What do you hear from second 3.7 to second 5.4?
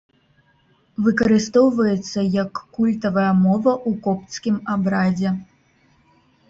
ў копцкім абрадзе.